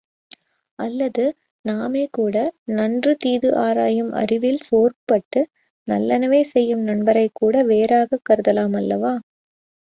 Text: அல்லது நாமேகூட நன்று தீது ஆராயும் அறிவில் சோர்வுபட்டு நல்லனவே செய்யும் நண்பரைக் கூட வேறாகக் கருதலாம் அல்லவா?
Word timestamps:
அல்லது 0.79 1.25
நாமேகூட 1.65 2.37
நன்று 2.71 3.13
தீது 3.17 3.49
ஆராயும் 3.57 4.11
அறிவில் 4.13 4.59
சோர்வுபட்டு 4.69 5.43
நல்லனவே 5.87 6.41
செய்யும் 6.47 6.83
நண்பரைக் 6.83 7.37
கூட 7.39 7.63
வேறாகக் 7.65 8.27
கருதலாம் 8.29 8.77
அல்லவா? 8.77 9.13